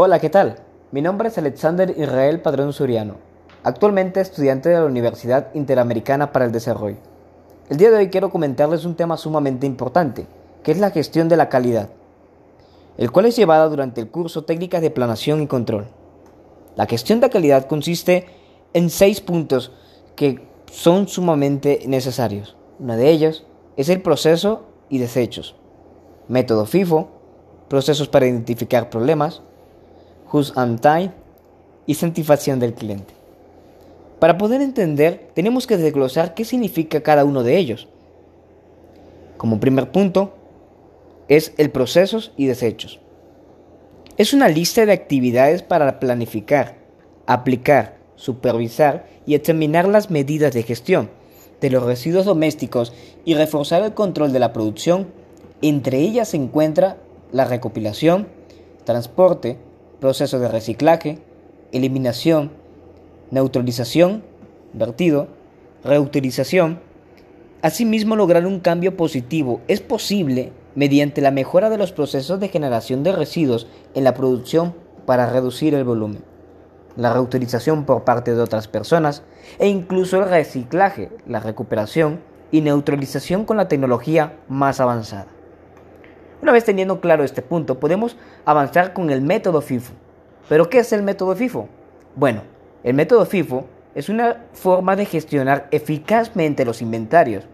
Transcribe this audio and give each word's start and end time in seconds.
Hola, 0.00 0.20
¿qué 0.20 0.30
tal? 0.30 0.60
Mi 0.92 1.02
nombre 1.02 1.26
es 1.26 1.38
Alexander 1.38 1.92
Israel 1.98 2.40
Padrón 2.40 2.72
Suriano, 2.72 3.16
actualmente 3.64 4.20
estudiante 4.20 4.68
de 4.68 4.76
la 4.76 4.84
Universidad 4.84 5.52
Interamericana 5.54 6.30
para 6.30 6.44
el 6.44 6.52
Desarrollo. 6.52 6.98
El 7.68 7.78
día 7.78 7.90
de 7.90 7.96
hoy 7.96 8.08
quiero 8.08 8.30
comentarles 8.30 8.84
un 8.84 8.94
tema 8.94 9.16
sumamente 9.16 9.66
importante, 9.66 10.28
que 10.62 10.70
es 10.70 10.78
la 10.78 10.92
gestión 10.92 11.28
de 11.28 11.36
la 11.36 11.48
calidad, 11.48 11.88
el 12.96 13.10
cual 13.10 13.26
es 13.26 13.34
llevada 13.34 13.68
durante 13.68 14.00
el 14.00 14.08
curso 14.08 14.44
Técnicas 14.44 14.82
de 14.82 14.92
Planación 14.92 15.42
y 15.42 15.48
Control. 15.48 15.88
La 16.76 16.86
gestión 16.86 17.18
de 17.18 17.28
calidad 17.28 17.66
consiste 17.66 18.26
en 18.74 18.90
seis 18.90 19.20
puntos 19.20 19.72
que 20.14 20.46
son 20.70 21.08
sumamente 21.08 21.82
necesarios. 21.88 22.56
Uno 22.78 22.96
de 22.96 23.10
ellos 23.10 23.46
es 23.76 23.88
el 23.88 24.00
proceso 24.00 24.62
y 24.88 24.98
desechos, 24.98 25.56
método 26.28 26.66
FIFO, 26.66 27.08
procesos 27.66 28.06
para 28.06 28.28
identificar 28.28 28.90
problemas, 28.90 29.42
Just 30.30 30.56
and 30.56 30.80
Time 30.80 31.12
y 31.86 31.94
satisfacción 31.94 32.60
del 32.60 32.74
cliente. 32.74 33.14
Para 34.18 34.36
poder 34.36 34.60
entender, 34.60 35.30
tenemos 35.34 35.66
que 35.66 35.76
desglosar 35.76 36.34
qué 36.34 36.44
significa 36.44 37.02
cada 37.02 37.24
uno 37.24 37.42
de 37.42 37.56
ellos. 37.56 37.88
Como 39.36 39.60
primer 39.60 39.92
punto, 39.92 40.34
es 41.28 41.52
el 41.56 41.70
procesos 41.70 42.32
y 42.36 42.46
desechos. 42.46 43.00
Es 44.16 44.32
una 44.32 44.48
lista 44.48 44.84
de 44.84 44.92
actividades 44.92 45.62
para 45.62 46.00
planificar, 46.00 46.76
aplicar, 47.26 47.98
supervisar 48.16 49.06
y 49.26 49.34
examinar 49.34 49.86
las 49.86 50.10
medidas 50.10 50.52
de 50.52 50.64
gestión 50.64 51.10
de 51.60 51.70
los 51.70 51.82
residuos 51.82 52.24
domésticos 52.24 52.92
y 53.24 53.34
reforzar 53.34 53.82
el 53.82 53.94
control 53.94 54.32
de 54.32 54.38
la 54.38 54.52
producción. 54.52 55.08
Entre 55.62 55.98
ellas 55.98 56.28
se 56.28 56.36
encuentra 56.36 56.96
la 57.32 57.44
recopilación, 57.44 58.28
transporte, 58.84 59.58
proceso 60.00 60.38
de 60.38 60.48
reciclaje, 60.48 61.18
eliminación, 61.72 62.50
neutralización, 63.30 64.22
vertido, 64.72 65.28
reutilización. 65.84 66.80
Asimismo, 67.62 68.16
lograr 68.16 68.46
un 68.46 68.60
cambio 68.60 68.96
positivo 68.96 69.60
es 69.68 69.80
posible 69.80 70.52
mediante 70.74 71.20
la 71.20 71.30
mejora 71.30 71.70
de 71.70 71.78
los 71.78 71.92
procesos 71.92 72.38
de 72.38 72.48
generación 72.48 73.02
de 73.02 73.12
residuos 73.12 73.66
en 73.94 74.04
la 74.04 74.14
producción 74.14 74.74
para 75.06 75.30
reducir 75.30 75.74
el 75.74 75.84
volumen, 75.84 76.22
la 76.96 77.12
reutilización 77.12 77.84
por 77.84 78.04
parte 78.04 78.34
de 78.34 78.40
otras 78.40 78.68
personas 78.68 79.22
e 79.58 79.68
incluso 79.68 80.18
el 80.18 80.28
reciclaje, 80.28 81.10
la 81.26 81.40
recuperación 81.40 82.20
y 82.52 82.60
neutralización 82.60 83.44
con 83.44 83.56
la 83.56 83.68
tecnología 83.68 84.36
más 84.48 84.80
avanzada. 84.80 85.37
Una 86.40 86.52
vez 86.52 86.64
teniendo 86.64 87.00
claro 87.00 87.24
este 87.24 87.42
punto, 87.42 87.80
podemos 87.80 88.16
avanzar 88.44 88.92
con 88.92 89.10
el 89.10 89.22
método 89.22 89.60
FIFO. 89.60 89.92
¿Pero 90.48 90.70
qué 90.70 90.78
es 90.78 90.92
el 90.92 91.02
método 91.02 91.34
FIFO? 91.34 91.68
Bueno, 92.14 92.42
el 92.84 92.94
método 92.94 93.26
FIFO 93.26 93.66
es 93.94 94.08
una 94.08 94.44
forma 94.52 94.94
de 94.94 95.04
gestionar 95.04 95.66
eficazmente 95.72 96.64
los 96.64 96.80
inventarios. 96.80 97.44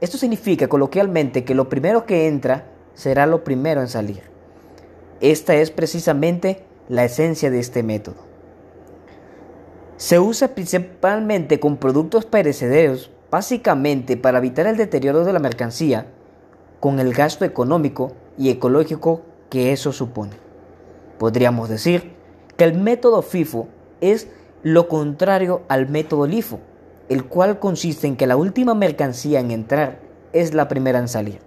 Esto 0.00 0.16
significa 0.16 0.68
coloquialmente 0.68 1.44
que 1.44 1.54
lo 1.54 1.68
primero 1.68 2.06
que 2.06 2.28
entra 2.28 2.66
será 2.94 3.26
lo 3.26 3.42
primero 3.42 3.80
en 3.80 3.88
salir. 3.88 4.22
Esta 5.20 5.56
es 5.56 5.70
precisamente 5.70 6.64
la 6.88 7.04
esencia 7.04 7.50
de 7.50 7.58
este 7.58 7.82
método. 7.82 8.16
Se 9.96 10.18
usa 10.18 10.54
principalmente 10.54 11.60
con 11.60 11.76
productos 11.76 12.24
perecederos, 12.24 13.10
básicamente 13.30 14.16
para 14.16 14.38
evitar 14.38 14.66
el 14.66 14.76
deterioro 14.76 15.24
de 15.24 15.32
la 15.32 15.40
mercancía, 15.40 16.06
con 16.80 16.98
el 17.00 17.12
gasto 17.12 17.44
económico 17.44 18.12
y 18.40 18.48
ecológico 18.48 19.20
que 19.50 19.70
eso 19.70 19.92
supone. 19.92 20.32
Podríamos 21.18 21.68
decir 21.68 22.14
que 22.56 22.64
el 22.64 22.72
método 22.72 23.20
FIFO 23.20 23.68
es 24.00 24.28
lo 24.62 24.88
contrario 24.88 25.60
al 25.68 25.90
método 25.90 26.26
LIFO, 26.26 26.58
el 27.10 27.26
cual 27.26 27.58
consiste 27.58 28.06
en 28.06 28.16
que 28.16 28.26
la 28.26 28.38
última 28.38 28.74
mercancía 28.74 29.40
en 29.40 29.50
entrar 29.50 30.00
es 30.32 30.54
la 30.54 30.68
primera 30.68 30.98
en 30.98 31.08
salir. 31.08 31.40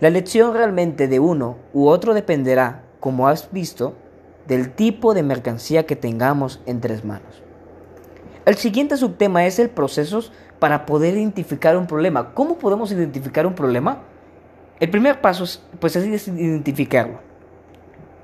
La 0.00 0.08
elección 0.08 0.54
realmente 0.54 1.06
de 1.06 1.20
uno 1.20 1.56
u 1.72 1.86
otro 1.86 2.14
dependerá, 2.14 2.82
como 2.98 3.28
has 3.28 3.52
visto, 3.52 3.94
del 4.48 4.72
tipo 4.72 5.14
de 5.14 5.22
mercancía 5.22 5.86
que 5.86 5.94
tengamos 5.94 6.60
en 6.66 6.80
tres 6.80 7.04
manos. 7.04 7.44
El 8.44 8.56
siguiente 8.56 8.96
subtema 8.96 9.46
es 9.46 9.60
el 9.60 9.70
proceso 9.70 10.24
para 10.58 10.84
poder 10.84 11.14
identificar 11.14 11.76
un 11.76 11.86
problema. 11.86 12.34
¿Cómo 12.34 12.58
podemos 12.58 12.90
identificar 12.90 13.46
un 13.46 13.54
problema? 13.54 14.02
El 14.80 14.90
primer 14.90 15.20
paso 15.20 15.44
es, 15.44 15.62
pues, 15.78 15.94
es 15.96 16.28
identificarlo, 16.28 17.20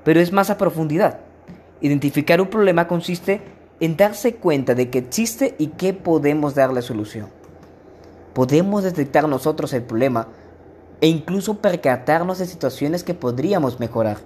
pero 0.03 0.19
es 0.19 0.31
más 0.31 0.49
a 0.49 0.57
profundidad. 0.57 1.19
Identificar 1.79 2.41
un 2.41 2.49
problema 2.49 2.87
consiste 2.87 3.41
en 3.79 3.97
darse 3.97 4.35
cuenta 4.35 4.75
de 4.75 4.89
que 4.89 4.99
existe 4.99 5.55
y 5.57 5.67
que 5.67 5.93
podemos 5.93 6.53
darle 6.53 6.81
solución. 6.81 7.29
Podemos 8.33 8.83
detectar 8.83 9.27
nosotros 9.27 9.73
el 9.73 9.83
problema 9.83 10.27
e 10.99 11.07
incluso 11.07 11.57
percatarnos 11.57 12.37
de 12.37 12.45
situaciones 12.45 13.03
que 13.03 13.13
podríamos 13.13 13.79
mejorar, 13.79 14.17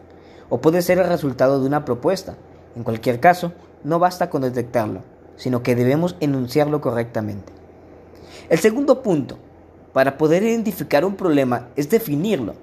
o 0.49 0.59
puede 0.59 0.81
ser 0.81 0.97
el 0.97 1.07
resultado 1.07 1.61
de 1.61 1.67
una 1.67 1.85
propuesta. 1.85 2.35
En 2.75 2.83
cualquier 2.83 3.19
caso, 3.19 3.53
no 3.83 3.99
basta 3.99 4.29
con 4.29 4.41
detectarlo, 4.41 5.01
sino 5.37 5.63
que 5.63 5.75
debemos 5.75 6.17
enunciarlo 6.19 6.81
correctamente. 6.81 7.53
El 8.49 8.59
segundo 8.59 9.01
punto 9.01 9.37
para 9.95 10.17
poder 10.17 10.43
identificar 10.43 11.05
un 11.05 11.15
problema 11.15 11.69
es 11.77 11.89
definirlo. 11.89 12.55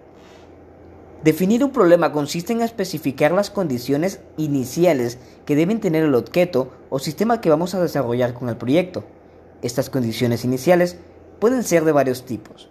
Definir 1.25 1.65
un 1.65 1.71
problema 1.71 2.13
consiste 2.13 2.53
en 2.53 2.61
especificar 2.61 3.33
las 3.33 3.49
condiciones 3.49 4.21
iniciales 4.37 5.17
que 5.47 5.57
deben 5.57 5.81
tener 5.81 6.05
el 6.05 6.15
objeto 6.15 6.71
o 6.91 6.99
sistema 6.99 7.41
que 7.41 7.49
vamos 7.49 7.75
a 7.75 7.81
desarrollar 7.81 8.35
con 8.35 8.51
el 8.51 8.59
proyecto. 8.59 9.05
Estas 9.63 9.89
condiciones 9.89 10.45
iniciales 10.45 10.99
pueden 11.39 11.63
ser 11.63 11.87
de 11.87 11.93
varios 11.93 12.27
tipos. 12.27 12.69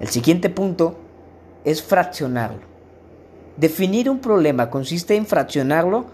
El 0.00 0.08
siguiente 0.08 0.50
punto 0.50 0.96
es 1.64 1.80
fraccionarlo. 1.80 2.62
Definir 3.56 4.10
un 4.10 4.18
problema 4.18 4.68
consiste 4.68 5.14
en 5.14 5.26
fraccionarlo 5.26 6.06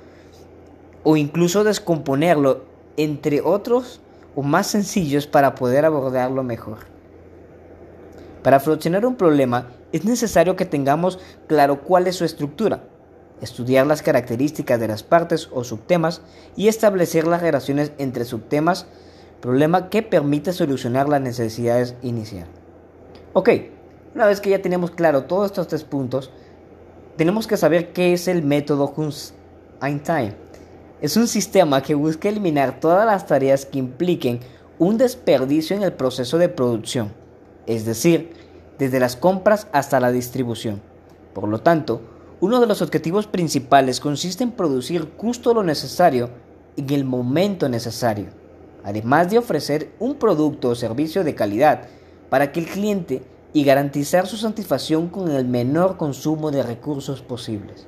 o 1.05 1.17
incluso 1.17 1.65
descomponerlo 1.65 2.65
entre 2.99 3.41
otros 3.41 4.03
o 4.37 4.43
más 4.43 4.67
sencillos 4.67 5.27
para 5.27 5.55
poder 5.55 5.87
abordarlo 5.87 6.43
mejor. 6.43 6.93
Para 8.44 8.60
fraccionar 8.60 9.06
un 9.06 9.16
problema 9.16 9.69
es 9.91 10.05
necesario 10.05 10.55
que 10.55 10.66
tengamos 10.66 11.19
claro 11.47 11.81
cuál 11.81 12.06
es 12.06 12.16
su 12.16 12.27
estructura, 12.27 12.82
estudiar 13.41 13.87
las 13.87 14.03
características 14.03 14.78
de 14.78 14.87
las 14.87 15.03
partes 15.03 15.49
o 15.50 15.65
subtemas 15.65 16.21
y 16.55 16.69
establecer 16.69 17.27
las 17.27 17.41
relaciones 17.41 17.93
entre 17.97 18.27
subtemas, 18.27 18.87
problema 19.41 19.88
que 19.88 20.03
permite 20.03 20.53
solucionar 20.53 21.09
las 21.09 21.22
necesidades 21.22 21.94
iniciales. 22.03 22.50
Ok, 23.32 23.49
una 24.15 24.27
vez 24.27 24.43
que 24.43 24.50
ya 24.50 24.61
tenemos 24.61 24.91
claro 24.91 25.25
todos 25.25 25.47
estos 25.47 25.69
tres 25.69 25.84
puntos, 25.84 26.31
tenemos 27.16 27.47
que 27.47 27.56
saber 27.56 27.94
qué 27.94 28.12
es 28.12 28.28
el 28.28 28.43
método 28.43 28.93
Kunst-Einstein. 28.93 30.34
Es 31.00 31.16
un 31.16 31.28
sistema 31.28 31.82
que 31.82 31.94
busca 31.94 32.28
eliminar 32.28 32.78
todas 32.78 33.06
las 33.06 33.26
tareas 33.26 33.65
que 33.65 33.78
impliquen 33.78 34.41
un 34.78 34.99
desperdicio 34.99 35.75
en 35.75 35.82
el 35.82 35.94
proceso 35.94 36.37
de 36.37 36.50
producción 36.50 37.24
es 37.66 37.84
decir, 37.84 38.32
desde 38.78 39.00
las 39.00 39.16
compras 39.16 39.69
hasta 39.72 40.00
la 40.00 40.12
distribución. 40.12 40.82
Por 41.32 41.48
lo 41.48 41.60
tanto, 41.60 42.00
uno 42.41 42.60
de 42.60 42.66
los 42.66 42.82
objetivos 42.82 43.26
principales 43.26 44.00
consiste 44.00 44.44
en 44.44 44.52
producir 44.52 45.12
justo 45.16 45.54
lo 45.54 45.62
necesario 45.62 46.30
en 46.76 46.91
el 46.91 47.04
momento 47.04 47.69
necesario, 47.69 48.26
además 48.82 49.30
de 49.30 49.38
ofrecer 49.38 49.92
un 49.98 50.16
producto 50.16 50.70
o 50.70 50.75
servicio 50.75 51.25
de 51.25 51.34
calidad 51.34 51.88
para 52.30 52.52
que 52.52 52.60
el 52.60 52.66
cliente 52.66 53.22
y 53.52 53.64
garantizar 53.64 54.26
su 54.26 54.36
satisfacción 54.36 55.08
con 55.08 55.31
el 55.31 55.46
menor 55.46 55.96
consumo 55.96 56.50
de 56.50 56.62
recursos 56.62 57.22
posibles. 57.22 57.86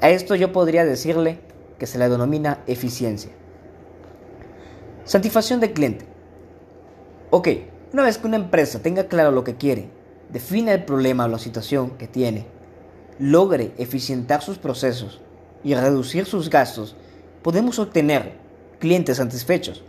A 0.00 0.10
esto 0.10 0.34
yo 0.34 0.52
podría 0.52 0.84
decirle 0.84 1.40
que 1.78 1.86
se 1.86 1.98
le 1.98 2.08
denomina 2.08 2.62
eficiencia. 2.66 3.32
Satisfacción 5.04 5.60
del 5.60 5.72
cliente. 5.72 6.06
Ok, 7.30 7.48
una 7.92 8.04
vez 8.04 8.18
que 8.18 8.26
una 8.26 8.36
empresa 8.36 8.80
tenga 8.80 9.04
claro 9.04 9.32
lo 9.32 9.42
que 9.42 9.56
quiere, 9.56 9.90
define 10.32 10.72
el 10.72 10.84
problema 10.84 11.24
o 11.24 11.28
la 11.28 11.38
situación 11.38 11.90
que 11.98 12.06
tiene, 12.06 12.46
logre 13.18 13.72
eficientar 13.78 14.42
sus 14.42 14.58
procesos 14.58 15.20
y 15.64 15.74
reducir 15.74 16.24
sus 16.24 16.50
gastos, 16.50 16.96
podemos 17.42 17.78
obtener 17.78 18.34
clientes 18.78 19.16
satisfechos. 19.16 19.82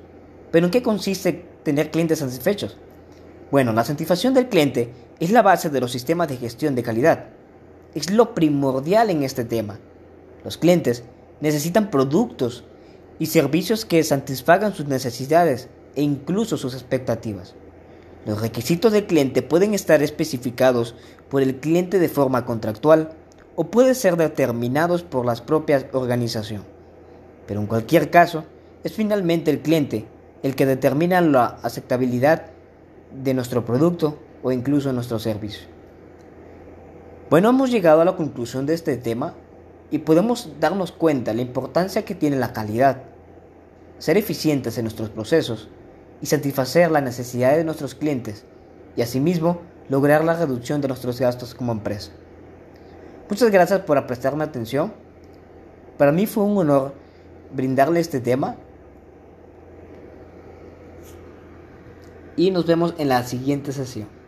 ¿Pero 0.52 0.66
en 0.66 0.72
qué 0.72 0.82
consiste 0.82 1.46
tener 1.64 1.92
clientes 1.92 2.20
satisfechos? 2.20 2.78
Bueno, 3.52 3.72
la 3.72 3.84
satisfacción 3.84 4.34
del 4.34 4.50
cliente 4.50 4.92
es 5.20 5.32
la 5.32 5.42
base 5.44 5.70
de 5.70 5.80
los 5.80 5.92
sistemas 5.92 6.28
de 6.28 6.38
gestión 6.38 6.74
de 6.74 6.84
calidad. 6.84 7.28
Es 7.94 8.10
lo 8.10 8.34
primordial 8.34 9.10
en 9.10 9.24
este 9.24 9.46
tema. 9.46 9.80
Los 10.44 10.58
clientes 10.58 11.04
necesitan 11.40 11.92
productos 11.92 12.64
y 13.20 13.28
servicios 13.28 13.86
que 13.86 14.04
satisfagan 14.04 14.74
sus 14.74 14.88
necesidades 14.88 15.70
e 15.96 16.02
incluso 16.02 16.58
sus 16.58 16.74
expectativas. 16.74 17.54
Los 18.26 18.42
requisitos 18.42 18.92
del 18.92 19.08
cliente 19.08 19.42
pueden 19.42 19.74
estar 19.74 20.04
especificados 20.04 20.96
por 21.30 21.42
el 21.42 21.56
cliente 21.56 21.98
de 21.98 22.10
forma 22.10 22.46
contractual 22.46 23.14
o 23.56 23.66
puede 23.66 23.96
ser 23.96 24.16
determinados 24.16 25.02
por 25.02 25.26
las 25.26 25.42
propias 25.42 25.86
organizaciones. 25.92 26.68
Pero 27.48 27.62
en 27.62 27.68
cualquier 27.68 28.12
caso, 28.12 28.46
es 28.84 28.94
finalmente 28.94 29.50
el 29.52 29.62
cliente 29.62 30.06
el 30.44 30.56
que 30.56 30.66
determina 30.66 31.22
la 31.22 31.60
aceptabilidad 31.64 32.48
de 33.12 33.34
nuestro 33.34 33.66
producto 33.66 34.18
o 34.44 34.52
incluso 34.52 34.94
nuestro 34.94 35.20
servicio. 35.20 35.68
Bueno, 37.30 37.50
hemos 37.50 37.72
llegado 37.72 38.02
a 38.02 38.06
la 38.06 38.16
conclusión 38.16 38.66
de 38.66 38.74
este 38.74 38.98
tema 38.98 39.36
y 39.90 40.00
podemos 40.00 40.50
darnos 40.60 40.92
cuenta 40.92 41.32
de 41.32 41.38
la 41.38 41.42
importancia 41.44 42.06
que 42.06 42.16
tiene 42.16 42.38
la 42.38 42.54
calidad, 42.54 43.04
ser 44.00 44.18
eficientes 44.18 44.78
en 44.78 44.86
nuestros 44.86 45.10
procesos 45.10 45.70
y 46.22 46.28
satisfacer 46.28 46.92
las 46.92 47.04
necesidades 47.04 47.58
de 47.58 47.64
nuestros 47.64 47.96
clientes 47.96 48.46
y 48.96 49.02
asimismo 49.02 49.62
lograr 49.90 50.24
la 50.24 50.36
reducción 50.36 50.82
de 50.82 50.88
nuestros 50.88 51.20
gastos 51.20 51.54
como 51.54 51.72
empresa. 51.72 52.12
Muchas 53.30 53.50
gracias 53.50 53.82
por 53.82 54.06
prestarme 54.08 54.44
atención. 54.44 54.94
Para 55.98 56.12
mí 56.12 56.26
fue 56.28 56.44
un 56.44 56.58
honor 56.58 56.94
brindarle 57.54 58.00
este 58.00 58.20
tema 58.20 58.56
y 62.36 62.52
nos 62.52 62.66
vemos 62.66 62.94
en 62.98 63.10
la 63.10 63.24
siguiente 63.24 63.72
sesión. 63.72 64.21